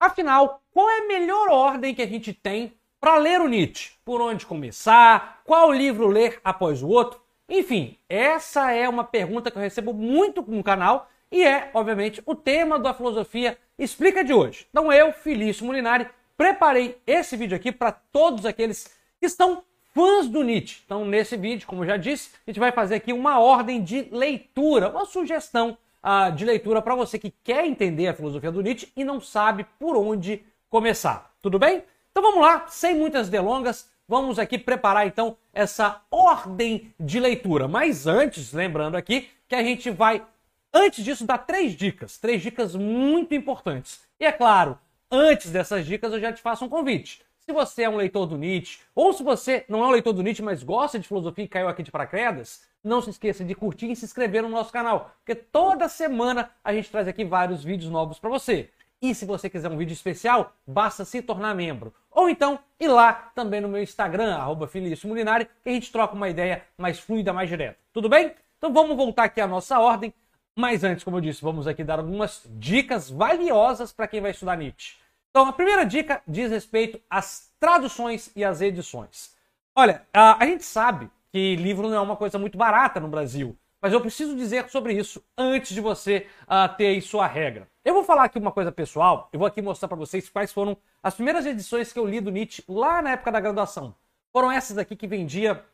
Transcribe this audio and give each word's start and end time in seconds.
Afinal, 0.00 0.62
qual 0.72 0.88
é 0.88 1.00
a 1.00 1.06
melhor 1.08 1.48
ordem 1.48 1.94
que 1.94 2.02
a 2.02 2.06
gente 2.06 2.32
tem 2.32 2.72
para 3.00 3.16
ler 3.16 3.40
o 3.40 3.48
Nietzsche? 3.48 3.92
Por 4.04 4.20
onde 4.20 4.46
começar? 4.46 5.40
Qual 5.44 5.72
livro 5.72 6.06
ler 6.06 6.40
após 6.44 6.82
o 6.82 6.88
outro? 6.88 7.20
Enfim, 7.48 7.98
essa 8.08 8.70
é 8.70 8.88
uma 8.88 9.02
pergunta 9.02 9.50
que 9.50 9.58
eu 9.58 9.62
recebo 9.62 9.92
muito 9.92 10.42
no 10.42 10.62
canal 10.62 11.08
e 11.32 11.44
é, 11.44 11.70
obviamente, 11.74 12.22
o 12.24 12.34
tema 12.34 12.78
da 12.78 12.94
filosofia 12.94 13.58
explica 13.76 14.22
de 14.22 14.32
hoje. 14.32 14.66
Então 14.70 14.92
eu, 14.92 15.12
Felício 15.12 15.66
Molinari, 15.66 16.06
preparei 16.36 17.00
esse 17.04 17.36
vídeo 17.36 17.56
aqui 17.56 17.72
para 17.72 17.90
todos 17.90 18.46
aqueles 18.46 18.96
que 19.18 19.26
estão 19.26 19.64
fãs 19.92 20.28
do 20.28 20.44
Nietzsche. 20.44 20.82
Então, 20.84 21.04
nesse 21.04 21.36
vídeo, 21.36 21.66
como 21.66 21.84
já 21.84 21.96
disse, 21.96 22.30
a 22.46 22.50
gente 22.50 22.60
vai 22.60 22.70
fazer 22.70 22.94
aqui 22.94 23.12
uma 23.12 23.40
ordem 23.40 23.82
de 23.82 24.08
leitura, 24.12 24.90
uma 24.90 25.04
sugestão 25.04 25.76
uh, 26.02 26.34
de 26.34 26.44
leitura 26.44 26.82
para 26.82 26.94
você 26.94 27.18
que 27.18 27.32
quer 27.42 27.64
entender 27.64 28.08
a 28.08 28.14
filosofia 28.14 28.50
do 28.50 28.60
Nietzsche 28.60 28.92
e 28.96 29.04
não 29.04 29.20
sabe 29.20 29.64
por 29.78 29.96
onde 29.96 30.42
começar. 30.68 31.34
Tudo 31.40 31.58
bem? 31.58 31.82
Então 32.10 32.22
vamos 32.22 32.40
lá, 32.40 32.66
sem 32.68 32.96
muitas 32.96 33.28
delongas, 33.28 33.88
vamos 34.06 34.38
aqui 34.38 34.58
preparar 34.58 35.06
então 35.06 35.36
essa 35.52 36.02
ordem 36.10 36.92
de 36.98 37.20
leitura. 37.20 37.68
Mas 37.68 38.06
antes, 38.06 38.52
lembrando 38.52 38.96
aqui 38.96 39.28
que 39.46 39.54
a 39.54 39.62
gente 39.62 39.90
vai, 39.90 40.24
antes 40.72 41.04
disso, 41.04 41.24
dar 41.24 41.38
três 41.38 41.74
dicas, 41.74 42.18
três 42.18 42.42
dicas 42.42 42.74
muito 42.74 43.34
importantes. 43.34 44.00
E 44.18 44.24
é 44.24 44.32
claro, 44.32 44.78
antes 45.10 45.50
dessas 45.50 45.86
dicas 45.86 46.12
eu 46.12 46.20
já 46.20 46.32
te 46.32 46.42
faço 46.42 46.64
um 46.64 46.68
convite. 46.68 47.22
Se 47.48 47.52
você 47.54 47.84
é 47.84 47.88
um 47.88 47.96
leitor 47.96 48.26
do 48.26 48.36
Nietzsche, 48.36 48.80
ou 48.94 49.10
se 49.10 49.22
você 49.22 49.64
não 49.70 49.82
é 49.82 49.86
um 49.86 49.90
leitor 49.90 50.12
do 50.12 50.22
Nietzsche, 50.22 50.42
mas 50.42 50.62
gosta 50.62 50.98
de 50.98 51.08
filosofia 51.08 51.46
e 51.46 51.48
caiu 51.48 51.66
aqui 51.66 51.82
de 51.82 51.90
paraquedas, 51.90 52.68
não 52.84 53.00
se 53.00 53.08
esqueça 53.08 53.42
de 53.42 53.54
curtir 53.54 53.90
e 53.90 53.96
se 53.96 54.04
inscrever 54.04 54.42
no 54.42 54.50
nosso 54.50 54.70
canal, 54.70 55.12
porque 55.16 55.34
toda 55.34 55.88
semana 55.88 56.50
a 56.62 56.74
gente 56.74 56.90
traz 56.90 57.08
aqui 57.08 57.24
vários 57.24 57.64
vídeos 57.64 57.90
novos 57.90 58.18
para 58.18 58.28
você. 58.28 58.68
E 59.00 59.14
se 59.14 59.24
você 59.24 59.48
quiser 59.48 59.70
um 59.70 59.78
vídeo 59.78 59.94
especial, 59.94 60.52
basta 60.66 61.06
se 61.06 61.22
tornar 61.22 61.54
membro. 61.54 61.94
Ou 62.10 62.28
então 62.28 62.58
ir 62.78 62.88
lá 62.88 63.32
também 63.34 63.62
no 63.62 63.68
meu 63.70 63.82
Instagram, 63.82 64.34
arroba 64.34 64.68
Mulinari, 65.04 65.46
que 65.64 65.70
a 65.70 65.72
gente 65.72 65.90
troca 65.90 66.14
uma 66.14 66.28
ideia 66.28 66.62
mais 66.76 66.98
fluida, 66.98 67.32
mais 67.32 67.48
direta. 67.48 67.78
Tudo 67.94 68.10
bem? 68.10 68.34
Então 68.58 68.74
vamos 68.74 68.94
voltar 68.94 69.24
aqui 69.24 69.40
à 69.40 69.46
nossa 69.46 69.80
ordem. 69.80 70.12
Mas 70.54 70.84
antes, 70.84 71.02
como 71.02 71.16
eu 71.16 71.22
disse, 71.22 71.40
vamos 71.40 71.66
aqui 71.66 71.82
dar 71.82 71.98
algumas 71.98 72.42
dicas 72.50 73.08
valiosas 73.08 73.90
para 73.90 74.06
quem 74.06 74.20
vai 74.20 74.32
estudar 74.32 74.54
Nietzsche. 74.54 74.98
Então, 75.38 75.46
a 75.46 75.52
primeira 75.52 75.86
dica 75.86 76.20
diz 76.26 76.50
respeito 76.50 77.00
às 77.08 77.52
traduções 77.60 78.28
e 78.34 78.44
às 78.44 78.60
edições. 78.60 79.36
Olha, 79.72 80.02
a, 80.12 80.42
a 80.42 80.44
gente 80.44 80.64
sabe 80.64 81.08
que 81.30 81.54
livro 81.54 81.88
não 81.88 81.94
é 81.94 82.00
uma 82.00 82.16
coisa 82.16 82.40
muito 82.40 82.58
barata 82.58 82.98
no 82.98 83.06
Brasil, 83.06 83.56
mas 83.80 83.92
eu 83.92 84.00
preciso 84.00 84.34
dizer 84.34 84.68
sobre 84.68 84.94
isso 84.94 85.22
antes 85.38 85.72
de 85.72 85.80
você 85.80 86.26
uh, 86.42 86.76
ter 86.76 86.88
aí 86.88 87.00
sua 87.00 87.28
regra. 87.28 87.68
Eu 87.84 87.94
vou 87.94 88.02
falar 88.02 88.24
aqui 88.24 88.36
uma 88.36 88.50
coisa 88.50 88.72
pessoal, 88.72 89.28
eu 89.32 89.38
vou 89.38 89.46
aqui 89.46 89.62
mostrar 89.62 89.86
para 89.86 89.96
vocês 89.96 90.28
quais 90.28 90.52
foram 90.52 90.76
as 91.00 91.14
primeiras 91.14 91.46
edições 91.46 91.92
que 91.92 92.00
eu 92.00 92.04
li 92.04 92.20
do 92.20 92.32
Nietzsche 92.32 92.64
lá 92.66 93.00
na 93.00 93.12
época 93.12 93.30
da 93.30 93.38
graduação. 93.38 93.94
Foram 94.32 94.50
essas 94.50 94.74
daqui 94.74 94.96
que 94.96 95.06
vendia, 95.06 95.64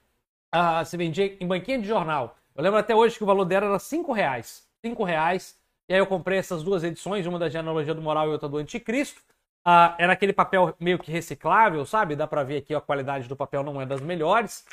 uh, 0.55 0.85
se 0.85 0.95
vendia 0.99 1.39
em 1.41 1.47
banquinha 1.47 1.79
de 1.79 1.89
jornal. 1.89 2.37
Eu 2.55 2.63
lembro 2.63 2.79
até 2.79 2.95
hoje 2.95 3.17
que 3.17 3.25
o 3.25 3.27
valor 3.27 3.47
dela 3.47 3.65
era 3.65 3.79
5 3.79 4.13
reais. 4.13 4.69
5 4.85 5.03
reais. 5.05 5.57
E 5.89 5.95
aí 5.95 6.01
eu 6.01 6.07
comprei 6.07 6.39
essas 6.39 6.63
duas 6.63 6.85
edições, 6.85 7.25
uma 7.25 7.39
da 7.39 7.49
Genealogia 7.49 7.95
do 7.95 8.03
Moral 8.03 8.29
e 8.29 8.33
outra 8.33 8.47
do 8.47 8.59
Anticristo. 8.59 9.23
Uh, 9.67 9.97
era 9.97 10.13
aquele 10.13 10.33
papel 10.33 10.75
meio 10.79 10.99
que 10.99 11.11
reciclável, 11.11 11.87
sabe? 11.87 12.15
Dá 12.15 12.27
pra 12.27 12.43
ver 12.43 12.59
aqui 12.59 12.75
a 12.75 12.81
qualidade 12.81 13.27
do 13.27 13.35
papel 13.35 13.63
não 13.63 13.81
é 13.81 13.87
das 13.87 14.01
melhores. 14.01 14.65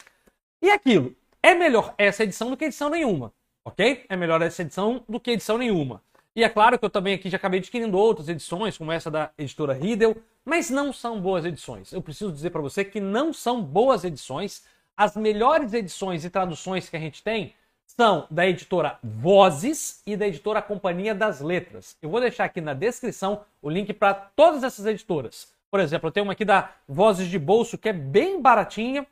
E 0.61 0.69
aquilo, 0.69 1.15
é 1.41 1.55
melhor 1.55 1.95
essa 1.97 2.23
edição 2.23 2.49
do 2.49 2.57
que 2.57 2.65
edição 2.65 2.89
nenhuma, 2.89 3.33
ok? 3.63 4.05
É 4.09 4.15
melhor 4.15 4.41
essa 4.41 4.61
edição 4.61 5.03
do 5.07 5.19
que 5.19 5.31
edição 5.31 5.57
nenhuma. 5.57 6.03
E 6.35 6.43
é 6.43 6.49
claro 6.49 6.77
que 6.77 6.85
eu 6.85 6.89
também 6.89 7.13
aqui 7.13 7.29
já 7.29 7.37
acabei 7.37 7.59
adquirindo 7.59 7.97
outras 7.97 8.29
edições, 8.29 8.77
como 8.77 8.91
essa 8.91 9.09
da 9.09 9.31
editora 9.37 9.73
Riddle, 9.73 10.15
mas 10.45 10.69
não 10.69 10.93
são 10.93 11.19
boas 11.19 11.45
edições. 11.45 11.91
Eu 11.91 12.01
preciso 12.01 12.31
dizer 12.31 12.49
para 12.51 12.61
você 12.61 12.85
que 12.85 12.99
não 12.99 13.33
são 13.33 13.61
boas 13.61 14.03
edições. 14.03 14.65
As 14.95 15.15
melhores 15.15 15.73
edições 15.73 16.23
e 16.23 16.29
traduções 16.29 16.89
que 16.89 16.95
a 16.95 16.99
gente 16.99 17.23
tem 17.23 17.53
são 17.95 18.25
da 18.29 18.47
editora 18.47 18.97
Vozes 19.03 20.01
e 20.05 20.15
da 20.15 20.27
editora 20.27 20.61
Companhia 20.61 21.13
das 21.13 21.41
Letras. 21.41 21.97
Eu 22.01 22.09
vou 22.09 22.21
deixar 22.21 22.45
aqui 22.45 22.61
na 22.61 22.73
descrição 22.73 23.43
o 23.61 23.69
link 23.69 23.93
para 23.93 24.13
todas 24.13 24.63
essas 24.63 24.85
editoras. 24.85 25.51
Por 25.69 25.79
exemplo, 25.79 26.07
eu 26.07 26.11
tenho 26.11 26.25
uma 26.25 26.33
aqui 26.33 26.45
da 26.45 26.71
Vozes 26.87 27.27
de 27.27 27.37
Bolso 27.37 27.77
que 27.77 27.89
é 27.89 27.93
bem 27.93 28.41
baratinha. 28.41 29.05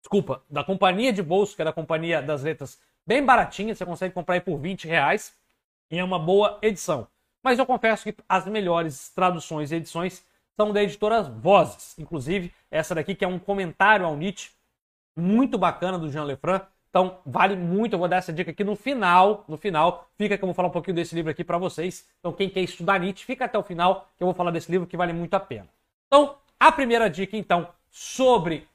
Desculpa, 0.00 0.42
da 0.50 0.62
Companhia 0.62 1.12
de 1.12 1.22
Bolso, 1.22 1.56
que 1.56 1.62
é 1.62 1.64
da 1.64 1.72
Companhia 1.72 2.20
das 2.20 2.42
Letras, 2.42 2.78
bem 3.06 3.24
baratinha. 3.24 3.74
Você 3.74 3.86
consegue 3.86 4.14
comprar 4.14 4.34
aí 4.34 4.40
por 4.40 4.58
20 4.58 4.86
reais. 4.86 5.34
E 5.90 5.98
é 5.98 6.04
uma 6.04 6.18
boa 6.18 6.58
edição. 6.62 7.06
Mas 7.42 7.58
eu 7.58 7.66
confesso 7.66 8.04
que 8.04 8.14
as 8.28 8.46
melhores 8.46 9.10
traduções 9.10 9.72
e 9.72 9.76
edições 9.76 10.24
são 10.56 10.72
da 10.72 10.82
editora 10.82 11.22
Vozes. 11.22 11.98
Inclusive, 11.98 12.52
essa 12.70 12.94
daqui 12.94 13.14
que 13.14 13.24
é 13.24 13.28
um 13.28 13.38
comentário 13.38 14.04
ao 14.04 14.16
Nietzsche, 14.16 14.50
muito 15.16 15.58
bacana 15.58 15.98
do 15.98 16.10
Jean 16.10 16.24
Lefranc 16.24 16.71
então, 16.92 17.20
vale 17.24 17.56
muito. 17.56 17.94
Eu 17.94 17.98
vou 17.98 18.06
dar 18.06 18.18
essa 18.18 18.30
dica 18.30 18.50
aqui 18.50 18.62
no 18.62 18.76
final. 18.76 19.46
No 19.48 19.56
final, 19.56 20.10
fica 20.18 20.36
que 20.36 20.44
eu 20.44 20.46
vou 20.46 20.54
falar 20.54 20.68
um 20.68 20.72
pouquinho 20.72 20.94
desse 20.94 21.14
livro 21.14 21.30
aqui 21.30 21.42
para 21.42 21.56
vocês. 21.56 22.06
Então, 22.18 22.34
quem 22.34 22.50
quer 22.50 22.60
estudar 22.60 23.00
Nietzsche, 23.00 23.24
fica 23.24 23.46
até 23.46 23.56
o 23.56 23.62
final 23.62 24.10
que 24.18 24.22
eu 24.22 24.26
vou 24.26 24.34
falar 24.34 24.50
desse 24.50 24.70
livro 24.70 24.86
que 24.86 24.94
vale 24.94 25.14
muito 25.14 25.32
a 25.32 25.40
pena. 25.40 25.66
Então, 26.06 26.36
a 26.60 26.70
primeira 26.70 27.08
dica, 27.08 27.34
então, 27.34 27.66
sobre 27.90 28.68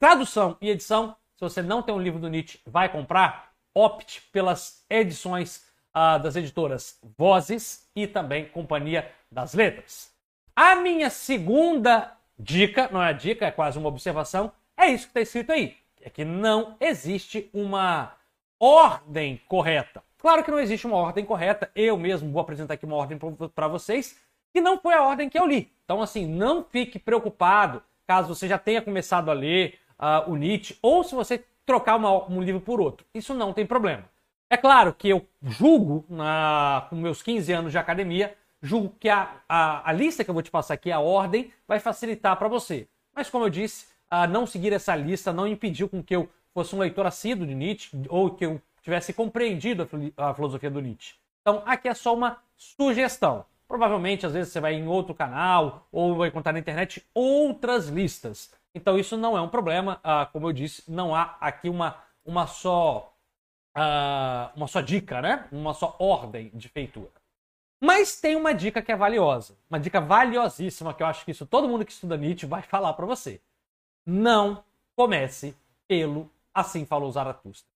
tradução 0.00 0.56
e 0.60 0.68
edição. 0.68 1.14
Se 1.36 1.42
você 1.42 1.62
não 1.62 1.80
tem 1.80 1.94
um 1.94 2.00
livro 2.00 2.18
do 2.18 2.28
Nietzsche, 2.28 2.58
vai 2.66 2.88
comprar, 2.88 3.52
opte 3.72 4.20
pelas 4.32 4.84
edições 4.90 5.64
uh, 5.94 6.20
das 6.20 6.34
editoras 6.34 6.98
Vozes 7.16 7.88
e 7.94 8.04
também 8.08 8.46
Companhia 8.46 9.08
das 9.30 9.54
Letras. 9.54 10.12
A 10.56 10.74
minha 10.74 11.08
segunda 11.08 12.16
dica, 12.36 12.88
não 12.90 13.00
é 13.00 13.12
dica, 13.14 13.46
é 13.46 13.52
quase 13.52 13.78
uma 13.78 13.88
observação, 13.88 14.50
é 14.76 14.88
isso 14.88 15.04
que 15.04 15.10
está 15.10 15.20
escrito 15.20 15.52
aí 15.52 15.79
é 16.02 16.10
que 16.10 16.24
não 16.24 16.76
existe 16.80 17.50
uma 17.52 18.14
ordem 18.58 19.40
correta. 19.48 20.02
Claro 20.18 20.44
que 20.44 20.50
não 20.50 20.58
existe 20.58 20.86
uma 20.86 20.96
ordem 20.96 21.24
correta. 21.24 21.70
Eu 21.74 21.96
mesmo 21.96 22.30
vou 22.30 22.42
apresentar 22.42 22.74
aqui 22.74 22.84
uma 22.84 22.96
ordem 22.96 23.18
para 23.54 23.68
vocês 23.68 24.18
que 24.52 24.60
não 24.60 24.78
foi 24.78 24.94
a 24.94 25.02
ordem 25.02 25.28
que 25.28 25.38
eu 25.38 25.46
li. 25.46 25.72
Então, 25.84 26.02
assim, 26.02 26.26
não 26.26 26.64
fique 26.64 26.98
preocupado 26.98 27.82
caso 28.06 28.34
você 28.34 28.48
já 28.48 28.58
tenha 28.58 28.82
começado 28.82 29.30
a 29.30 29.34
ler 29.34 29.78
uh, 29.98 30.30
o 30.30 30.36
Nietzsche 30.36 30.76
ou 30.82 31.04
se 31.04 31.14
você 31.14 31.44
trocar 31.64 31.96
uma, 31.96 32.28
um 32.28 32.42
livro 32.42 32.60
por 32.60 32.80
outro. 32.80 33.06
Isso 33.14 33.32
não 33.32 33.52
tem 33.52 33.64
problema. 33.64 34.04
É 34.48 34.56
claro 34.56 34.92
que 34.92 35.08
eu 35.08 35.24
julgo, 35.40 36.04
na, 36.08 36.86
com 36.90 36.96
meus 36.96 37.22
15 37.22 37.52
anos 37.52 37.72
de 37.72 37.78
academia, 37.78 38.36
julgo 38.60 38.94
que 38.98 39.08
a, 39.08 39.36
a, 39.48 39.88
a 39.88 39.92
lista 39.92 40.24
que 40.24 40.30
eu 40.30 40.34
vou 40.34 40.42
te 40.42 40.50
passar 40.50 40.74
aqui, 40.74 40.90
a 40.90 40.98
ordem, 40.98 41.52
vai 41.68 41.78
facilitar 41.78 42.36
para 42.36 42.48
você. 42.48 42.88
Mas, 43.14 43.30
como 43.30 43.44
eu 43.44 43.50
disse, 43.50 43.86
a 44.10 44.26
não 44.26 44.44
seguir 44.44 44.72
essa 44.72 44.94
lista 44.96 45.32
não 45.32 45.46
impediu 45.46 45.88
com 45.88 46.02
que 46.02 46.16
eu 46.16 46.28
fosse 46.52 46.74
um 46.74 46.80
leitor 46.80 47.06
assíduo 47.06 47.46
de 47.46 47.54
Nietzsche 47.54 47.96
ou 48.08 48.30
que 48.30 48.44
eu 48.44 48.60
tivesse 48.82 49.12
compreendido 49.12 49.88
a 50.16 50.34
filosofia 50.34 50.70
do 50.70 50.80
Nietzsche. 50.80 51.14
Então, 51.42 51.62
aqui 51.64 51.88
é 51.88 51.94
só 51.94 52.14
uma 52.14 52.38
sugestão. 52.56 53.44
Provavelmente, 53.68 54.26
às 54.26 54.32
vezes, 54.32 54.52
você 54.52 54.60
vai 54.60 54.74
em 54.74 54.88
outro 54.88 55.14
canal 55.14 55.86
ou 55.92 56.16
vai 56.16 56.28
encontrar 56.28 56.52
na 56.52 56.58
internet 56.58 57.06
outras 57.14 57.88
listas. 57.88 58.52
Então, 58.74 58.98
isso 58.98 59.16
não 59.16 59.36
é 59.36 59.40
um 59.40 59.48
problema. 59.48 60.00
Ah, 60.02 60.26
como 60.26 60.48
eu 60.48 60.52
disse, 60.52 60.82
não 60.90 61.14
há 61.14 61.36
aqui 61.40 61.68
uma, 61.68 61.96
uma, 62.24 62.46
só, 62.46 63.14
ah, 63.74 64.50
uma 64.56 64.66
só 64.66 64.80
dica, 64.80 65.22
né? 65.22 65.46
Uma 65.52 65.72
só 65.72 65.94
ordem 66.00 66.50
de 66.52 66.68
feitura. 66.68 67.10
Mas 67.80 68.20
tem 68.20 68.36
uma 68.36 68.52
dica 68.52 68.82
que 68.82 68.92
é 68.92 68.96
valiosa. 68.96 69.56
Uma 69.70 69.78
dica 69.78 70.00
valiosíssima 70.00 70.92
que 70.92 71.02
eu 71.02 71.06
acho 71.06 71.24
que 71.24 71.30
isso 71.30 71.46
todo 71.46 71.68
mundo 71.68 71.84
que 71.84 71.92
estuda 71.92 72.16
Nietzsche 72.16 72.46
vai 72.46 72.62
falar 72.64 72.92
para 72.94 73.06
você 73.06 73.40
não 74.06 74.62
comece 74.96 75.56
pelo 75.86 76.30
Assim 76.52 76.84
Falou 76.84 77.10
Zaratustra. 77.10 77.68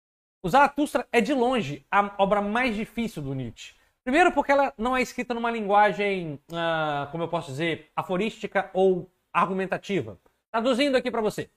O 0.43 0.49
Zaratustra 0.49 1.06
é 1.12 1.21
de 1.21 1.33
longe 1.33 1.87
a 1.91 2.15
obra 2.19 2.41
mais 2.41 2.75
difícil 2.75 3.22
do 3.22 3.34
Nietzsche. 3.34 3.75
Primeiro 4.03 4.32
porque 4.32 4.50
ela 4.50 4.72
não 4.77 4.97
é 4.97 5.03
escrita 5.03 5.32
numa 5.32 5.50
linguagem, 5.50 6.41
uh, 6.50 7.11
como 7.12 7.22
eu 7.22 7.28
posso 7.28 7.50
dizer, 7.50 7.91
aforística 7.94 8.69
ou 8.75 9.08
argumentativa. 9.32 10.19
Traduzindo 10.50 10.96
aqui 10.96 11.11
para 11.11 11.20
você. 11.20 11.49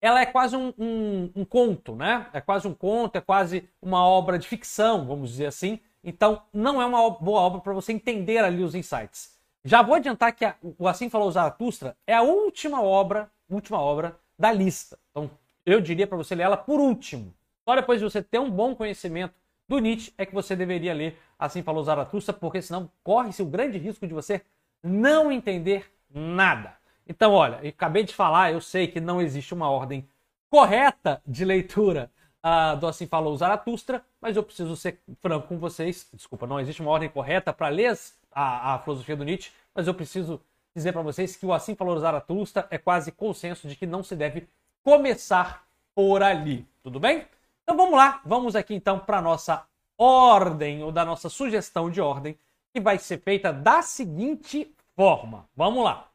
Ela 0.00 0.20
é 0.20 0.26
quase 0.26 0.56
um, 0.56 0.74
um, 0.76 1.30
um, 1.36 1.44
conto, 1.44 1.94
né? 1.94 2.26
É 2.32 2.40
quase 2.40 2.66
um 2.66 2.74
conto, 2.74 3.14
é 3.14 3.20
quase 3.20 3.68
uma 3.80 4.04
obra 4.04 4.36
de 4.36 4.48
ficção, 4.48 5.06
vamos 5.06 5.30
dizer 5.30 5.46
assim. 5.46 5.78
Então, 6.02 6.42
não 6.52 6.82
é 6.82 6.86
uma 6.86 7.08
boa 7.10 7.40
obra 7.40 7.60
para 7.60 7.72
você 7.72 7.92
entender 7.92 8.38
ali 8.38 8.64
os 8.64 8.74
insights. 8.74 9.38
Já 9.64 9.80
vou 9.80 9.94
adiantar 9.94 10.34
que 10.34 10.44
a, 10.44 10.56
o 10.76 10.88
Assim 10.88 11.08
Falou 11.08 11.30
Zaratustra 11.30 11.96
é 12.04 12.14
a 12.14 12.22
última 12.22 12.82
obra 12.82 13.30
última 13.54 13.78
obra 13.80 14.18
da 14.42 14.50
lista. 14.50 14.98
Então, 15.12 15.30
eu 15.64 15.80
diria 15.80 16.04
para 16.04 16.16
você 16.16 16.34
ler 16.34 16.42
ela 16.42 16.56
por 16.56 16.80
último. 16.80 17.32
Só 17.64 17.76
depois 17.76 18.00
de 18.00 18.04
você 18.04 18.20
ter 18.20 18.40
um 18.40 18.50
bom 18.50 18.74
conhecimento 18.74 19.32
do 19.68 19.78
Nietzsche 19.78 20.12
é 20.18 20.26
que 20.26 20.34
você 20.34 20.56
deveria 20.56 20.92
ler 20.92 21.16
Assim 21.38 21.62
Falou 21.62 21.84
Zaratustra, 21.84 22.32
porque 22.34 22.60
senão 22.60 22.90
corre-se 23.04 23.40
o 23.40 23.46
grande 23.46 23.78
risco 23.78 24.04
de 24.04 24.12
você 24.12 24.42
não 24.82 25.30
entender 25.30 25.92
nada. 26.12 26.76
Então, 27.06 27.32
olha, 27.32 27.60
eu 27.62 27.68
acabei 27.68 28.02
de 28.02 28.12
falar, 28.12 28.50
eu 28.52 28.60
sei 28.60 28.88
que 28.88 29.00
não 29.00 29.22
existe 29.22 29.54
uma 29.54 29.70
ordem 29.70 30.08
correta 30.50 31.22
de 31.24 31.44
leitura 31.44 32.10
uh, 32.44 32.76
do 32.76 32.88
Assim 32.88 33.06
Falou 33.06 33.36
Zaratustra, 33.36 34.04
mas 34.20 34.36
eu 34.36 34.42
preciso 34.42 34.74
ser 34.74 34.98
franco 35.20 35.46
com 35.46 35.56
vocês. 35.56 36.08
Desculpa, 36.12 36.48
não 36.48 36.58
existe 36.58 36.82
uma 36.82 36.90
ordem 36.90 37.08
correta 37.08 37.52
para 37.52 37.68
ler 37.68 37.96
a, 38.32 38.74
a 38.74 38.78
filosofia 38.80 39.16
do 39.16 39.24
Nietzsche, 39.24 39.52
mas 39.72 39.86
eu 39.86 39.94
preciso 39.94 40.40
dizer 40.74 40.92
para 40.92 41.02
vocês 41.02 41.36
que 41.36 41.46
o 41.46 41.52
Assim 41.52 41.74
Falou 41.74 41.98
Zaratustra 41.98 42.66
é 42.70 42.78
quase 42.78 43.12
consenso 43.12 43.68
de 43.68 43.76
que 43.76 43.86
não 43.86 44.02
se 44.02 44.16
deve 44.16 44.48
começar 44.82 45.66
por 45.94 46.22
ali. 46.22 46.66
Tudo 46.82 46.98
bem? 46.98 47.26
Então 47.62 47.76
vamos 47.76 47.94
lá, 47.94 48.20
vamos 48.24 48.56
aqui 48.56 48.74
então 48.74 48.98
para 48.98 49.22
nossa 49.22 49.64
ordem 49.96 50.82
ou 50.82 50.90
da 50.90 51.04
nossa 51.04 51.28
sugestão 51.28 51.90
de 51.90 52.00
ordem, 52.00 52.36
que 52.72 52.80
vai 52.80 52.98
ser 52.98 53.18
feita 53.20 53.52
da 53.52 53.82
seguinte 53.82 54.74
forma. 54.96 55.46
Vamos 55.54 55.84
lá. 55.84 56.08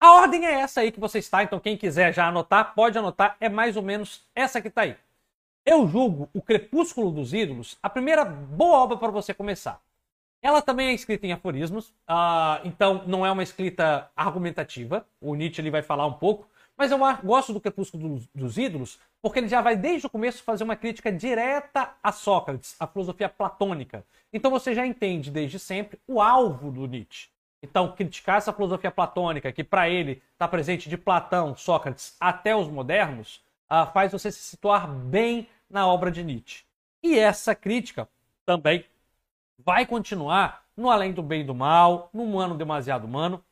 A 0.00 0.14
ordem 0.14 0.46
é 0.46 0.52
essa 0.60 0.80
aí 0.80 0.90
que 0.90 1.00
você 1.00 1.18
está, 1.18 1.42
então 1.42 1.60
quem 1.60 1.76
quiser 1.76 2.14
já 2.14 2.26
anotar, 2.28 2.74
pode 2.74 2.96
anotar, 2.96 3.36
é 3.38 3.50
mais 3.50 3.76
ou 3.76 3.82
menos 3.82 4.24
essa 4.34 4.62
que 4.62 4.68
está 4.68 4.82
aí. 4.82 4.96
Eu 5.66 5.86
julgo 5.86 6.28
O 6.32 6.40
Crepúsculo 6.40 7.10
dos 7.10 7.34
Ídolos 7.34 7.76
a 7.82 7.90
primeira 7.90 8.24
boa 8.24 8.78
obra 8.78 8.96
para 8.96 9.10
você 9.10 9.34
começar. 9.34 9.78
Ela 10.42 10.62
também 10.62 10.88
é 10.88 10.92
escrita 10.94 11.26
em 11.26 11.32
aforismos, 11.32 11.88
uh, 12.08 12.60
então 12.64 13.04
não 13.06 13.26
é 13.26 13.30
uma 13.30 13.42
escrita 13.42 14.10
argumentativa. 14.16 15.06
O 15.20 15.34
Nietzsche 15.34 15.60
ele 15.60 15.70
vai 15.70 15.82
falar 15.82 16.06
um 16.06 16.14
pouco, 16.14 16.48
mas 16.76 16.90
eu 16.90 16.98
gosto 17.22 17.52
do 17.52 17.60
Crepúsculo 17.60 18.08
dos, 18.08 18.26
dos 18.34 18.58
Ídolos 18.58 18.98
porque 19.20 19.38
ele 19.38 19.48
já 19.48 19.60
vai 19.60 19.76
desde 19.76 20.06
o 20.06 20.10
começo 20.10 20.42
fazer 20.42 20.64
uma 20.64 20.76
crítica 20.76 21.12
direta 21.12 21.90
a 22.02 22.10
Sócrates, 22.10 22.74
a 22.80 22.86
filosofia 22.86 23.28
platônica. 23.28 24.04
Então 24.32 24.50
você 24.50 24.74
já 24.74 24.86
entende 24.86 25.30
desde 25.30 25.58
sempre 25.58 25.98
o 26.06 26.22
alvo 26.22 26.70
do 26.70 26.86
Nietzsche. 26.86 27.28
Então, 27.62 27.92
criticar 27.92 28.38
essa 28.38 28.54
filosofia 28.54 28.90
platônica, 28.90 29.52
que 29.52 29.62
para 29.62 29.88
ele 29.88 30.22
está 30.32 30.48
presente 30.48 30.88
de 30.88 30.96
Platão, 30.96 31.54
Sócrates 31.54 32.16
até 32.18 32.56
os 32.56 32.68
modernos, 32.68 33.42
uh, 33.70 33.86
faz 33.92 34.12
você 34.12 34.32
se 34.32 34.40
situar 34.40 34.88
bem 34.88 35.46
na 35.68 35.86
obra 35.86 36.10
de 36.10 36.24
Nietzsche. 36.24 36.64
E 37.02 37.18
essa 37.18 37.54
crítica 37.54 38.08
também 38.46 38.86
vai 39.64 39.86
continuar 39.86 40.64
no 40.76 40.90
Além 40.90 41.12
do 41.12 41.22
Bem 41.22 41.42
e 41.42 41.44
do 41.44 41.54
Mal, 41.54 42.10
no 42.12 42.22
Humano 42.22 42.56
Demasiado 42.56 43.04
Humano 43.04 43.42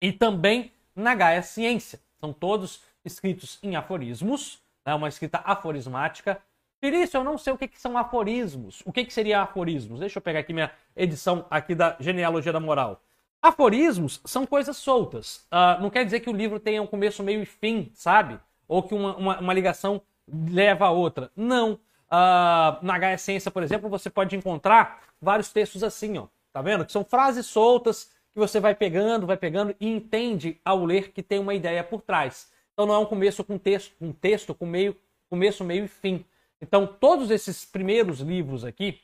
e 0.00 0.12
também 0.12 0.72
na 0.94 1.14
Gaia 1.14 1.42
Ciência. 1.42 2.00
São 2.20 2.32
todos 2.32 2.82
escritos 3.04 3.58
em 3.62 3.76
aforismos, 3.76 4.60
né, 4.84 4.94
uma 4.94 5.08
escrita 5.08 5.42
aforismática. 5.44 6.40
Felício, 6.80 7.18
eu 7.18 7.24
não 7.24 7.38
sei 7.38 7.52
o 7.52 7.58
que, 7.58 7.68
que 7.68 7.80
são 7.80 7.96
aforismos. 7.96 8.82
O 8.84 8.92
que, 8.92 9.04
que 9.04 9.12
seria 9.12 9.42
aforismos? 9.42 10.00
Deixa 10.00 10.18
eu 10.18 10.22
pegar 10.22 10.40
aqui 10.40 10.52
minha 10.52 10.70
edição 10.96 11.46
aqui 11.48 11.74
da 11.74 11.96
Genealogia 12.00 12.52
da 12.52 12.60
Moral. 12.60 13.00
Aforismos 13.40 14.20
são 14.24 14.46
coisas 14.46 14.76
soltas. 14.76 15.46
Uh, 15.52 15.82
não 15.82 15.90
quer 15.90 16.04
dizer 16.04 16.20
que 16.20 16.30
o 16.30 16.32
livro 16.32 16.58
tenha 16.60 16.82
um 16.82 16.86
começo, 16.86 17.22
meio 17.22 17.42
e 17.42 17.46
fim, 17.46 17.90
sabe? 17.94 18.38
Ou 18.66 18.82
que 18.82 18.94
uma, 18.94 19.16
uma, 19.16 19.40
uma 19.40 19.52
ligação 19.52 20.00
leva 20.28 20.86
a 20.86 20.90
outra. 20.90 21.30
Não. 21.36 21.72
Uh, 21.72 22.78
na 22.82 22.98
Gaia 22.98 23.18
Ciência, 23.18 23.50
por 23.50 23.62
exemplo, 23.62 23.88
você 23.88 24.10
pode 24.10 24.36
encontrar 24.36 25.00
vários 25.22 25.52
textos 25.52 25.82
assim, 25.82 26.18
ó. 26.18 26.26
Tá 26.52 26.60
vendo? 26.60 26.84
Que 26.84 26.92
são 26.92 27.04
frases 27.04 27.46
soltas 27.46 28.10
que 28.32 28.38
você 28.38 28.60
vai 28.60 28.74
pegando, 28.74 29.26
vai 29.26 29.36
pegando 29.36 29.74
e 29.80 29.88
entende 29.88 30.60
ao 30.64 30.84
ler 30.84 31.12
que 31.12 31.22
tem 31.22 31.38
uma 31.38 31.54
ideia 31.54 31.82
por 31.82 32.02
trás. 32.02 32.50
Então 32.72 32.86
não 32.86 32.94
é 32.94 32.98
um 32.98 33.06
começo 33.06 33.42
com 33.44 33.56
texto, 33.58 33.94
um 34.00 34.12
texto 34.12 34.54
com 34.54 34.66
meio, 34.66 34.96
começo, 35.30 35.64
meio 35.64 35.84
e 35.84 35.88
fim. 35.88 36.24
Então 36.60 36.86
todos 36.86 37.30
esses 37.30 37.64
primeiros 37.64 38.20
livros 38.20 38.64
aqui, 38.64 39.00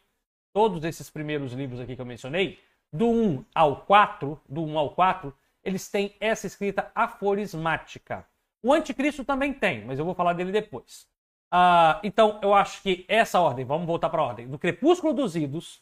todos 0.53 0.85
esses 0.85 1.09
primeiros 1.09 1.53
livros 1.53 1.81
aqui 1.81 1.95
que 1.95 2.03
eu 2.03 2.07
mencionei, 2.07 2.59
do 2.93 3.09
1 3.09 3.45
ao 3.55 3.83
4, 3.83 4.41
do 4.49 4.65
1 4.65 4.79
ao 4.79 4.91
4, 4.95 5.35
eles 5.63 5.89
têm 5.89 6.15
essa 6.21 6.47
escrita 6.47 6.91
aforismática. 6.95 8.27
O 8.63 8.73
anticristo 8.73 9.25
também 9.25 9.53
tem, 9.53 9.85
mas 9.85 9.99
eu 9.99 10.05
vou 10.05 10.15
falar 10.15 10.33
dele 10.33 10.51
depois. 10.51 11.07
Uh, 11.53 12.01
então, 12.03 12.39
eu 12.43 12.55
acho 12.55 12.83
que 12.83 13.05
essa 13.09 13.41
ordem, 13.41 13.65
vamos 13.65 13.87
voltar 13.87 14.11
para 14.11 14.21
a 14.21 14.25
ordem, 14.25 14.49
do 14.49 14.59
Crepúsculo 14.59 15.15
dos 15.15 15.37
Idos, 15.37 15.81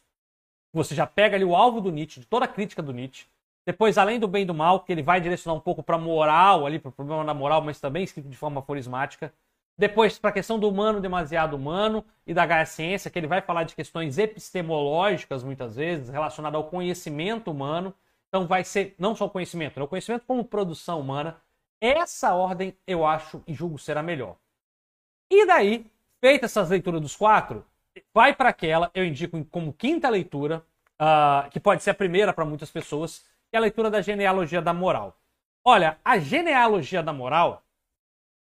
você 0.76 0.94
já 0.94 1.06
pega 1.06 1.36
ali 1.36 1.44
o 1.44 1.56
alvo 1.56 1.80
do 1.80 1.90
Nietzsche, 1.90 2.20
de 2.20 2.26
toda 2.26 2.44
a 2.44 2.48
crítica 2.48 2.82
do 2.82 2.92
Nietzsche. 2.92 3.26
Depois, 3.64 3.98
além 3.98 4.20
do 4.20 4.28
bem 4.28 4.42
e 4.42 4.46
do 4.46 4.54
mal, 4.54 4.80
que 4.80 4.92
ele 4.92 5.02
vai 5.02 5.20
direcionar 5.20 5.56
um 5.56 5.60
pouco 5.60 5.82
para 5.82 5.98
moral, 5.98 6.64
ali, 6.66 6.78
para 6.78 6.90
o 6.90 6.92
problema 6.92 7.24
da 7.24 7.34
moral, 7.34 7.60
mas 7.62 7.80
também 7.80 8.04
escrito 8.04 8.28
de 8.28 8.36
forma 8.36 8.60
aforismática. 8.60 9.32
Depois, 9.76 10.18
para 10.18 10.30
a 10.30 10.32
questão 10.32 10.58
do 10.58 10.68
humano 10.68 11.00
demasiado 11.00 11.56
humano 11.56 12.04
e 12.26 12.32
da 12.32 12.46
Gaia 12.46 12.64
Ciência, 12.64 13.10
que 13.10 13.18
ele 13.18 13.26
vai 13.26 13.42
falar 13.42 13.64
de 13.64 13.74
questões 13.74 14.18
epistemológicas, 14.18 15.42
muitas 15.42 15.76
vezes, 15.76 16.08
relacionadas 16.08 16.56
ao 16.56 16.68
conhecimento 16.68 17.50
humano. 17.50 17.92
Então, 18.28 18.46
vai 18.46 18.62
ser 18.62 18.94
não 18.98 19.14
só 19.16 19.26
o 19.26 19.30
conhecimento, 19.30 19.78
né? 19.78 19.84
o 19.84 19.88
conhecimento 19.88 20.24
como 20.26 20.44
produção 20.44 21.00
humana. 21.00 21.36
Essa 21.80 22.34
ordem 22.34 22.76
eu 22.86 23.04
acho 23.04 23.42
e 23.46 23.52
julgo 23.52 23.78
ser 23.78 23.98
a 23.98 24.02
melhor. 24.02 24.36
E 25.30 25.44
daí, 25.44 25.84
feitas 26.20 26.52
essas 26.52 26.70
leituras 26.70 27.00
dos 27.00 27.16
quatro, 27.16 27.64
vai 28.14 28.34
para 28.34 28.48
aquela, 28.48 28.90
eu 28.94 29.04
indico 29.04 29.42
como 29.46 29.72
quinta 29.72 30.08
leitura, 30.08 30.64
uh, 31.00 31.48
que 31.50 31.60
pode 31.60 31.82
ser 31.82 31.90
a 31.90 31.94
primeira 31.94 32.32
para 32.32 32.44
muitas 32.44 32.70
pessoas, 32.70 33.24
que 33.50 33.56
é 33.56 33.58
a 33.58 33.60
leitura 33.60 33.90
da 33.90 34.00
genealogia 34.00 34.60
da 34.60 34.72
moral. 34.72 35.16
Olha, 35.64 35.98
a 36.04 36.18
genealogia 36.18 37.02
da 37.02 37.12
moral, 37.12 37.62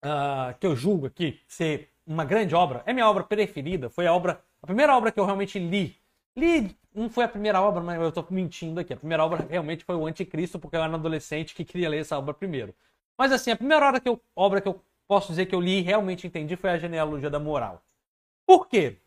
uh, 0.04 0.56
que 0.58 0.66
eu 0.66 0.76
julgo 0.76 1.06
aqui 1.06 1.40
ser 1.46 1.90
uma 2.06 2.24
grande 2.24 2.54
obra, 2.54 2.82
é 2.86 2.92
minha 2.92 3.08
obra 3.08 3.24
preferida, 3.24 3.90
foi 3.90 4.06
a 4.06 4.12
obra, 4.12 4.40
a 4.62 4.66
primeira 4.66 4.96
obra 4.96 5.10
que 5.10 5.18
eu 5.18 5.24
realmente 5.24 5.58
li. 5.58 5.96
Li, 6.36 6.76
não 6.94 7.10
foi 7.10 7.24
a 7.24 7.28
primeira 7.28 7.60
obra, 7.60 7.82
mas 7.82 8.00
eu 8.00 8.08
estou 8.08 8.26
mentindo 8.30 8.80
aqui. 8.80 8.92
A 8.92 8.96
primeira 8.96 9.24
obra 9.24 9.46
realmente 9.48 9.84
foi 9.84 9.96
o 9.96 10.06
Anticristo, 10.06 10.58
porque 10.58 10.76
eu 10.76 10.82
era 10.82 10.90
um 10.90 10.94
adolescente 10.94 11.54
que 11.54 11.64
queria 11.64 11.88
ler 11.88 12.00
essa 12.00 12.18
obra 12.18 12.32
primeiro. 12.32 12.74
Mas 13.18 13.32
assim, 13.32 13.50
a 13.50 13.56
primeira 13.56 13.88
obra 13.88 14.00
que 14.00 14.08
eu, 14.08 14.20
obra 14.34 14.60
que 14.60 14.68
eu 14.68 14.80
posso 15.08 15.28
dizer 15.28 15.46
que 15.46 15.54
eu 15.54 15.60
li 15.60 15.78
e 15.78 15.82
realmente 15.82 16.26
entendi 16.26 16.56
foi 16.56 16.70
a 16.70 16.78
genealogia 16.78 17.30
da 17.30 17.38
moral. 17.38 17.82
Por 18.46 18.68
quê? 18.68 18.98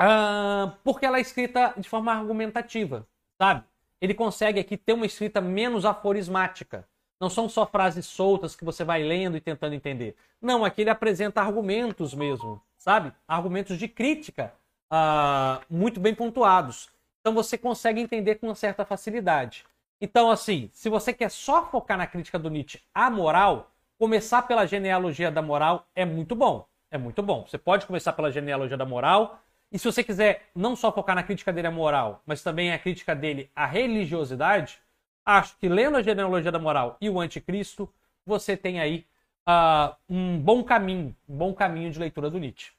Uh, 0.00 0.72
porque 0.82 1.06
ela 1.06 1.18
é 1.18 1.20
escrita 1.20 1.74
de 1.76 1.88
forma 1.88 2.12
argumentativa, 2.12 3.06
sabe? 3.38 3.64
Ele 4.00 4.14
consegue 4.14 4.58
aqui 4.58 4.76
ter 4.76 4.92
uma 4.92 5.06
escrita 5.06 5.40
menos 5.40 5.84
aforismática. 5.84 6.86
Não 7.20 7.30
são 7.30 7.48
só 7.48 7.64
frases 7.64 8.06
soltas 8.06 8.56
que 8.56 8.64
você 8.64 8.84
vai 8.84 9.02
lendo 9.02 9.36
e 9.36 9.40
tentando 9.40 9.74
entender. 9.74 10.16
Não, 10.42 10.64
aqui 10.64 10.82
ele 10.82 10.90
apresenta 10.90 11.40
argumentos 11.40 12.12
mesmo, 12.12 12.60
sabe? 12.76 13.12
Argumentos 13.26 13.78
de 13.78 13.88
crítica 13.88 14.52
uh, 14.92 15.64
muito 15.70 16.00
bem 16.00 16.14
pontuados. 16.14 16.90
Então 17.20 17.32
você 17.32 17.56
consegue 17.56 18.00
entender 18.00 18.34
com 18.34 18.48
uma 18.48 18.54
certa 18.54 18.84
facilidade. 18.84 19.64
Então, 20.00 20.30
assim, 20.30 20.68
se 20.72 20.88
você 20.90 21.12
quer 21.12 21.30
só 21.30 21.64
focar 21.64 21.96
na 21.96 22.06
crítica 22.06 22.38
do 22.38 22.50
Nietzsche 22.50 22.82
à 22.92 23.08
moral, 23.08 23.70
começar 23.98 24.42
pela 24.42 24.66
genealogia 24.66 25.30
da 25.30 25.40
moral 25.40 25.86
é 25.94 26.04
muito 26.04 26.34
bom. 26.34 26.66
É 26.90 26.98
muito 26.98 27.22
bom. 27.22 27.46
Você 27.46 27.56
pode 27.56 27.86
começar 27.86 28.12
pela 28.12 28.30
genealogia 28.30 28.76
da 28.76 28.84
moral. 28.84 29.42
E 29.74 29.78
se 29.78 29.90
você 29.90 30.04
quiser 30.04 30.42
não 30.54 30.76
só 30.76 30.92
focar 30.92 31.16
na 31.16 31.24
crítica 31.24 31.52
dele 31.52 31.66
à 31.66 31.70
moral, 31.72 32.22
mas 32.24 32.44
também 32.44 32.72
a 32.72 32.78
crítica 32.78 33.12
dele 33.12 33.50
à 33.56 33.66
religiosidade, 33.66 34.78
acho 35.26 35.56
que 35.58 35.68
lendo 35.68 35.96
a 35.96 36.02
genealogia 36.02 36.52
da 36.52 36.60
moral 36.60 36.96
e 37.00 37.10
o 37.10 37.18
anticristo, 37.18 37.92
você 38.24 38.56
tem 38.56 38.78
aí 38.78 39.04
uh, 39.48 39.92
um 40.08 40.38
bom 40.38 40.62
caminho, 40.62 41.12
um 41.28 41.36
bom 41.36 41.52
caminho 41.52 41.90
de 41.90 41.98
leitura 41.98 42.30
do 42.30 42.38
Nietzsche. 42.38 42.70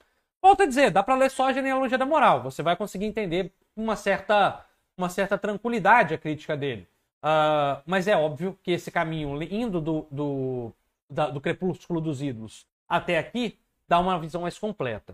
Volto 0.42 0.64
a 0.64 0.66
dizer, 0.66 0.90
dá 0.90 1.04
para 1.04 1.16
ler 1.16 1.30
só 1.30 1.50
a 1.50 1.54
genealogia 1.54 1.98
da 1.98 2.06
moral. 2.06 2.42
Você 2.44 2.64
vai 2.64 2.78
conseguir 2.78 3.08
entender 3.08 3.52
uma 3.76 3.98
certa, 3.98 4.66
uma 4.98 5.10
certa 5.10 5.38
tranquilidade 5.38 6.14
a 6.14 6.18
crítica 6.18 6.56
dele. 6.56 6.88
Uh, 7.22 7.84
mas 7.86 8.08
é 8.08 8.16
óbvio 8.16 8.58
que 8.64 8.72
esse 8.72 8.90
caminho 8.90 9.44
indo 9.44 9.82
do, 9.82 10.08
do, 10.10 10.72
da, 11.10 11.30
do 11.30 11.42
Crepúsculo 11.42 12.00
dos 12.00 12.22
Ídolos 12.22 12.66
até 12.88 13.18
aqui 13.18 13.60
dá 13.86 14.00
uma 14.00 14.18
visão 14.18 14.44
mais 14.44 14.58
completa. 14.58 15.14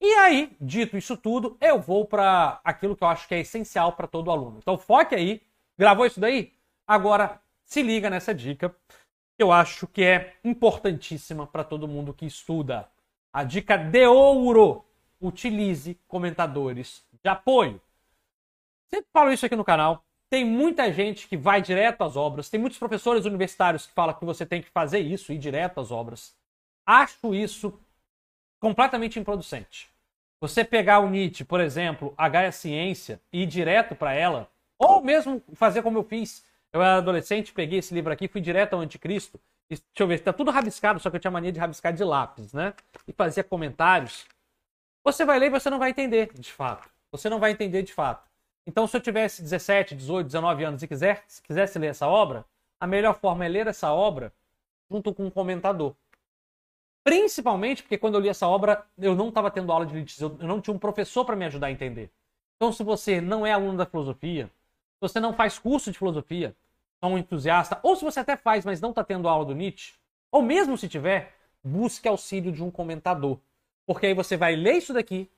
E 0.00 0.14
aí, 0.14 0.56
dito 0.58 0.96
isso 0.96 1.16
tudo, 1.16 1.58
eu 1.60 1.78
vou 1.78 2.06
para 2.06 2.60
aquilo 2.64 2.96
que 2.96 3.04
eu 3.04 3.08
acho 3.08 3.28
que 3.28 3.34
é 3.34 3.40
essencial 3.40 3.92
para 3.92 4.06
todo 4.06 4.30
aluno. 4.30 4.58
Então 4.58 4.78
foque 4.78 5.14
aí. 5.14 5.42
Gravou 5.78 6.06
isso 6.06 6.18
daí? 6.18 6.52
Agora 6.86 7.40
se 7.64 7.82
liga 7.82 8.08
nessa 8.08 8.34
dica 8.34 8.74
que 9.36 9.42
eu 9.42 9.52
acho 9.52 9.86
que 9.86 10.02
é 10.02 10.36
importantíssima 10.42 11.46
para 11.46 11.64
todo 11.64 11.86
mundo 11.86 12.14
que 12.14 12.24
estuda. 12.24 12.88
A 13.32 13.44
dica 13.44 13.76
de 13.76 14.06
ouro: 14.06 14.84
utilize 15.20 15.98
comentadores 16.08 17.04
de 17.22 17.28
apoio. 17.28 17.80
Sempre 18.88 19.06
falo 19.12 19.32
isso 19.32 19.44
aqui 19.44 19.54
no 19.54 19.64
canal. 19.64 20.02
Tem 20.30 20.44
muita 20.44 20.92
gente 20.92 21.28
que 21.28 21.36
vai 21.36 21.60
direto 21.60 22.02
às 22.02 22.16
obras, 22.16 22.48
tem 22.48 22.58
muitos 22.58 22.78
professores 22.78 23.24
universitários 23.24 23.86
que 23.86 23.92
falam 23.92 24.14
que 24.14 24.24
você 24.24 24.46
tem 24.46 24.62
que 24.62 24.70
fazer 24.70 25.00
isso, 25.00 25.32
ir 25.32 25.38
direto 25.38 25.80
às 25.80 25.90
obras. 25.90 26.34
Acho 26.86 27.34
isso 27.34 27.78
completamente 28.60 29.18
improducente. 29.18 29.89
Você 30.40 30.64
pegar 30.64 31.00
o 31.00 31.10
Nietzsche, 31.10 31.44
por 31.44 31.60
exemplo, 31.60 32.14
a 32.16 32.26
Gaia 32.28 32.50
Ciência 32.50 33.20
e 33.30 33.42
ir 33.42 33.46
direto 33.46 33.94
para 33.94 34.14
ela, 34.14 34.50
ou 34.78 35.02
mesmo 35.02 35.42
fazer 35.52 35.82
como 35.82 35.98
eu 35.98 36.02
fiz. 36.02 36.44
Eu 36.72 36.80
era 36.80 36.96
adolescente, 36.96 37.52
peguei 37.52 37.80
esse 37.80 37.92
livro 37.92 38.10
aqui, 38.10 38.26
fui 38.26 38.40
direto 38.40 38.72
ao 38.72 38.80
Anticristo. 38.80 39.38
E, 39.70 39.74
deixa 39.74 39.84
eu 39.98 40.06
ver, 40.06 40.14
está 40.14 40.32
tudo 40.32 40.50
rabiscado, 40.50 40.98
só 40.98 41.10
que 41.10 41.16
eu 41.16 41.20
tinha 41.20 41.30
mania 41.30 41.52
de 41.52 41.60
rabiscar 41.60 41.92
de 41.92 42.02
lápis, 42.02 42.54
né? 42.54 42.72
E 43.06 43.12
fazia 43.12 43.44
comentários. 43.44 44.26
Você 45.04 45.26
vai 45.26 45.38
ler 45.38 45.46
e 45.46 45.50
você 45.50 45.68
não 45.68 45.78
vai 45.78 45.90
entender, 45.90 46.32
de 46.32 46.52
fato. 46.52 46.88
Você 47.12 47.28
não 47.28 47.38
vai 47.38 47.50
entender 47.50 47.82
de 47.82 47.92
fato. 47.92 48.26
Então, 48.66 48.86
se 48.86 48.96
eu 48.96 49.00
tivesse 49.00 49.42
17, 49.42 49.94
18, 49.94 50.26
19 50.26 50.64
anos 50.64 50.82
e 50.82 50.88
quiser, 50.88 51.22
se 51.26 51.42
quisesse 51.42 51.78
ler 51.78 51.88
essa 51.88 52.06
obra, 52.06 52.46
a 52.80 52.86
melhor 52.86 53.18
forma 53.18 53.44
é 53.44 53.48
ler 53.48 53.66
essa 53.66 53.92
obra 53.92 54.32
junto 54.90 55.12
com 55.12 55.26
um 55.26 55.30
comentador. 55.30 55.94
Principalmente 57.02 57.82
porque 57.82 57.96
quando 57.98 58.14
eu 58.14 58.20
li 58.20 58.28
essa 58.28 58.46
obra, 58.46 58.84
eu 58.98 59.14
não 59.14 59.28
estava 59.28 59.50
tendo 59.50 59.72
aula 59.72 59.86
de 59.86 59.94
litígio, 59.94 60.36
eu 60.38 60.46
não 60.46 60.60
tinha 60.60 60.74
um 60.74 60.78
professor 60.78 61.24
para 61.24 61.36
me 61.36 61.44
ajudar 61.46 61.68
a 61.68 61.72
entender. 61.72 62.10
Então, 62.56 62.72
se 62.72 62.82
você 62.82 63.20
não 63.20 63.46
é 63.46 63.52
aluno 63.52 63.78
da 63.78 63.86
filosofia, 63.86 64.46
se 64.46 65.00
você 65.00 65.18
não 65.18 65.32
faz 65.32 65.58
curso 65.58 65.90
de 65.90 65.98
filosofia, 65.98 66.54
só 67.02 67.08
um 67.08 67.16
entusiasta, 67.16 67.80
ou 67.82 67.96
se 67.96 68.04
você 68.04 68.20
até 68.20 68.36
faz, 68.36 68.66
mas 68.66 68.80
não 68.80 68.90
está 68.90 69.02
tendo 69.02 69.28
aula 69.28 69.46
do 69.46 69.54
Nietzsche, 69.54 69.94
ou 70.30 70.42
mesmo 70.42 70.76
se 70.76 70.86
tiver, 70.88 71.34
busque 71.64 72.06
auxílio 72.06 72.52
de 72.52 72.62
um 72.62 72.70
comentador. 72.70 73.38
Porque 73.86 74.06
aí 74.06 74.14
você 74.14 74.36
vai 74.36 74.54
ler 74.54 74.74
isso 74.74 74.92
daqui, 74.92 75.30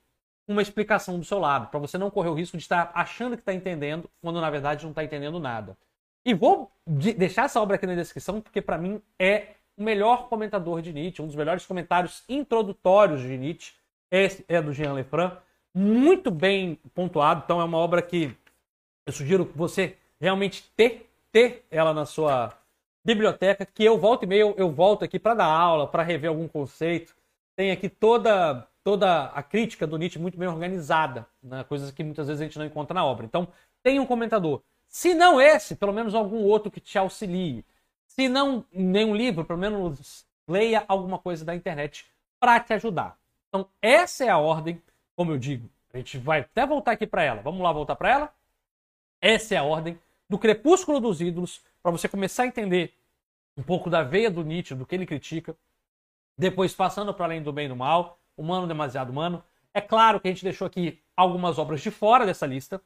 uma 0.45 0.61
explicação 0.61 1.17
do 1.17 1.23
seu 1.23 1.39
lado, 1.39 1.67
para 1.67 1.79
você 1.79 1.97
não 1.97 2.11
correr 2.11 2.27
o 2.27 2.33
risco 2.33 2.57
de 2.57 2.63
estar 2.63 2.91
achando 2.93 3.37
que 3.37 3.41
está 3.41 3.53
entendendo, 3.53 4.09
quando 4.21 4.41
na 4.41 4.49
verdade 4.49 4.83
não 4.83 4.91
está 4.91 5.03
entendendo 5.03 5.39
nada. 5.39 5.77
E 6.25 6.33
vou 6.33 6.69
deixar 6.85 7.45
essa 7.45 7.61
obra 7.61 7.77
aqui 7.77 7.87
na 7.87 7.95
descrição, 7.95 8.41
porque 8.41 8.61
para 8.61 8.77
mim 8.77 9.01
é 9.17 9.55
o 9.77 9.83
melhor 9.83 10.27
comentador 10.27 10.81
de 10.81 10.93
Nietzsche, 10.93 11.21
um 11.21 11.27
dos 11.27 11.35
melhores 11.35 11.65
comentários 11.65 12.23
introdutórios 12.27 13.21
de 13.21 13.37
Nietzsche. 13.37 13.73
Esse 14.11 14.45
é 14.47 14.61
do 14.61 14.73
Jean 14.73 14.93
Lefranc, 14.93 15.37
muito 15.73 16.29
bem 16.29 16.79
pontuado. 16.93 17.41
Então 17.43 17.59
é 17.59 17.63
uma 17.63 17.77
obra 17.77 18.01
que 18.01 18.35
eu 19.05 19.13
sugiro 19.13 19.51
você 19.55 19.97
realmente 20.19 20.71
ter, 20.75 21.09
ter 21.31 21.65
ela 21.69 21.93
na 21.93 22.05
sua 22.05 22.53
biblioteca, 23.03 23.65
que 23.65 23.83
eu 23.83 23.97
volto 23.97 24.23
e 24.23 24.27
meio, 24.27 24.53
eu 24.57 24.71
volto 24.71 25.03
aqui 25.03 25.19
para 25.19 25.33
dar 25.33 25.45
aula, 25.45 25.87
para 25.87 26.03
rever 26.03 26.29
algum 26.29 26.47
conceito. 26.47 27.15
Tem 27.55 27.71
aqui 27.71 27.89
toda 27.89 28.67
toda 28.83 29.25
a 29.27 29.41
crítica 29.41 29.87
do 29.87 29.97
Nietzsche 29.97 30.19
muito 30.19 30.37
bem 30.37 30.47
organizada, 30.47 31.25
né? 31.41 31.63
coisas 31.63 31.89
que 31.91 32.03
muitas 32.03 32.27
vezes 32.27 32.41
a 32.41 32.43
gente 32.43 32.59
não 32.59 32.65
encontra 32.65 32.93
na 32.93 33.05
obra. 33.05 33.25
Então, 33.25 33.47
tem 33.81 33.99
um 33.99 34.05
comentador. 34.05 34.61
Se 34.87 35.13
não 35.13 35.41
esse, 35.41 35.75
pelo 35.75 35.93
menos 35.93 36.13
algum 36.13 36.43
outro 36.43 36.69
que 36.69 36.81
te 36.81 36.97
auxilie. 36.97 37.65
Se 38.15 38.29
não 38.29 38.63
nenhum 38.71 39.15
livro, 39.15 39.43
pelo 39.43 39.57
menos 39.57 40.25
leia 40.47 40.85
alguma 40.87 41.17
coisa 41.17 41.43
da 41.43 41.55
internet 41.55 42.05
para 42.39 42.59
te 42.59 42.73
ajudar. 42.73 43.17
Então, 43.49 43.67
essa 43.81 44.23
é 44.23 44.29
a 44.29 44.37
ordem, 44.37 44.81
como 45.15 45.31
eu 45.31 45.37
digo. 45.37 45.67
A 45.91 45.97
gente 45.97 46.19
vai 46.19 46.41
até 46.41 46.65
voltar 46.65 46.91
aqui 46.91 47.07
para 47.07 47.23
ela. 47.23 47.41
Vamos 47.41 47.61
lá 47.61 47.71
voltar 47.71 47.95
para 47.95 48.09
ela? 48.09 48.33
Essa 49.19 49.55
é 49.55 49.57
a 49.57 49.63
ordem 49.63 49.99
do 50.29 50.37
Crepúsculo 50.37 50.99
dos 50.99 51.21
Ídolos, 51.21 51.61
para 51.81 51.91
você 51.91 52.07
começar 52.07 52.43
a 52.43 52.47
entender 52.47 52.93
um 53.57 53.63
pouco 53.63 53.89
da 53.89 54.03
veia 54.03 54.29
do 54.29 54.43
Nietzsche, 54.43 54.75
do 54.75 54.85
que 54.85 54.93
ele 54.93 55.05
critica, 55.05 55.55
depois 56.37 56.73
passando 56.73 57.13
para 57.13 57.25
além 57.25 57.41
do 57.41 57.51
bem 57.51 57.65
e 57.65 57.69
do 57.69 57.75
mal, 57.75 58.19
humano 58.37 58.67
demasiado 58.67 59.11
humano. 59.11 59.43
É 59.73 59.81
claro 59.81 60.19
que 60.19 60.27
a 60.27 60.31
gente 60.31 60.43
deixou 60.43 60.67
aqui 60.67 61.01
algumas 61.15 61.57
obras 61.57 61.81
de 61.81 61.89
fora 61.89 62.25
dessa 62.25 62.45
lista, 62.45 62.81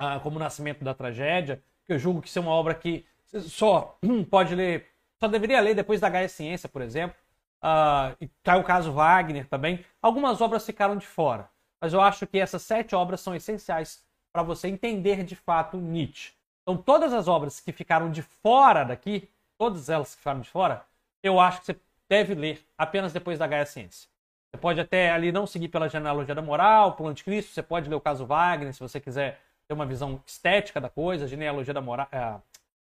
uh, 0.00 0.20
como 0.22 0.36
o 0.36 0.38
Nascimento 0.38 0.84
da 0.84 0.94
Tragédia, 0.94 1.62
que 1.84 1.92
eu 1.92 1.98
julgo 1.98 2.20
que 2.20 2.38
é 2.38 2.40
uma 2.40 2.50
obra 2.50 2.74
que 2.74 3.06
só 3.40 3.98
pode 4.30 4.54
ler, 4.54 4.86
só 5.20 5.28
deveria 5.28 5.60
ler 5.60 5.74
depois 5.74 6.00
da 6.00 6.08
Gaia 6.08 6.28
Ciência, 6.28 6.68
por 6.68 6.82
exemplo. 6.82 7.16
Uh, 7.62 8.16
e 8.20 8.28
tá 8.42 8.56
o 8.56 8.64
caso 8.64 8.92
Wagner 8.92 9.46
também. 9.48 9.84
Algumas 10.00 10.40
obras 10.40 10.66
ficaram 10.66 10.96
de 10.96 11.06
fora, 11.06 11.48
mas 11.80 11.92
eu 11.92 12.00
acho 12.00 12.26
que 12.26 12.38
essas 12.38 12.62
sete 12.62 12.94
obras 12.94 13.20
são 13.20 13.34
essenciais 13.34 14.04
para 14.32 14.42
você 14.42 14.68
entender 14.68 15.22
de 15.22 15.36
fato 15.36 15.76
Nietzsche. 15.76 16.32
Então, 16.62 16.76
todas 16.76 17.12
as 17.12 17.28
obras 17.28 17.60
que 17.60 17.72
ficaram 17.72 18.10
de 18.10 18.22
fora 18.22 18.84
daqui, 18.84 19.28
todas 19.58 19.88
elas 19.88 20.14
que 20.14 20.18
ficaram 20.18 20.40
de 20.40 20.48
fora, 20.48 20.84
eu 21.22 21.38
acho 21.38 21.60
que 21.60 21.66
você 21.66 21.76
deve 22.08 22.34
ler 22.34 22.64
apenas 22.76 23.12
depois 23.12 23.38
da 23.38 23.46
Gaia 23.46 23.66
Ciência. 23.66 24.08
Você 24.50 24.60
pode 24.60 24.80
até 24.80 25.10
ali 25.10 25.32
não 25.32 25.46
seguir 25.46 25.68
pela 25.68 25.88
genealogia 25.88 26.34
da 26.34 26.42
moral, 26.42 26.92
pelo 26.94 27.08
anticristo, 27.08 27.52
você 27.52 27.62
pode 27.62 27.88
ler 27.88 27.96
o 27.96 28.00
caso 28.00 28.26
Wagner, 28.26 28.74
se 28.74 28.80
você 28.80 29.00
quiser 29.00 29.40
ter 29.66 29.74
uma 29.74 29.86
visão 29.86 30.20
estética 30.26 30.80
da 30.80 30.90
coisa, 30.90 31.26
genealogia 31.26 31.72
da 31.72 31.80
moral, 31.80 32.42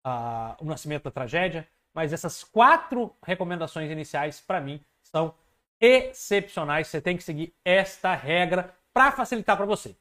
é, 0.06 0.56
o 0.60 0.64
nascimento 0.64 1.04
da 1.04 1.10
tragédia. 1.10 1.66
Mas 1.92 2.12
essas 2.12 2.44
quatro 2.44 3.14
recomendações 3.24 3.90
iniciais, 3.90 4.40
para 4.40 4.60
mim, 4.60 4.80
são 5.02 5.34
excepcionais. 5.80 6.88
Você 6.88 7.00
tem 7.00 7.16
que 7.16 7.24
seguir 7.24 7.52
esta 7.64 8.14
regra 8.14 8.74
para 8.92 9.12
facilitar 9.12 9.56
para 9.56 9.66
você. 9.66 9.96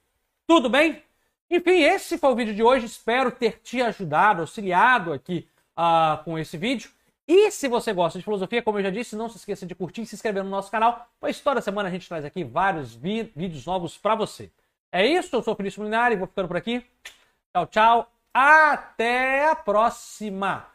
Tudo 0.45 0.69
bem? 0.69 1.01
Enfim, 1.49 1.81
esse 1.81 2.17
foi 2.17 2.31
o 2.31 2.35
vídeo 2.35 2.53
de 2.53 2.61
hoje. 2.61 2.85
Espero 2.85 3.31
ter 3.31 3.59
te 3.61 3.81
ajudado, 3.81 4.41
auxiliado 4.41 5.13
aqui 5.13 5.47
uh, 5.77 6.23
com 6.23 6.37
esse 6.37 6.57
vídeo. 6.57 6.89
E 7.27 7.49
se 7.49 7.67
você 7.67 7.91
gosta 7.91 8.19
de 8.19 8.23
filosofia, 8.23 8.61
como 8.61 8.77
eu 8.77 8.83
já 8.83 8.89
disse, 8.89 9.15
não 9.15 9.27
se 9.29 9.37
esqueça 9.37 9.65
de 9.65 9.73
curtir 9.73 10.01
e 10.01 10.05
se 10.05 10.15
inscrever 10.15 10.43
no 10.43 10.49
nosso 10.49 10.69
canal, 10.69 11.07
pois 11.19 11.39
toda 11.39 11.59
semana 11.59 11.89
a 11.89 11.91
gente 11.91 12.07
traz 12.07 12.23
aqui 12.23 12.43
vários 12.43 12.93
vídeos 12.93 13.65
novos 13.65 13.97
para 13.97 14.13
você. 14.13 14.51
É 14.91 15.05
isso, 15.05 15.35
eu 15.35 15.41
sou 15.41 15.53
o 15.53 15.57
Felício 15.57 15.79
Molinari, 15.79 16.15
vou 16.15 16.27
ficando 16.27 16.47
por 16.47 16.57
aqui. 16.57 16.85
Tchau, 17.51 17.65
tchau. 17.67 18.14
Até 18.37 19.49
a 19.49 19.55
próxima! 19.55 20.74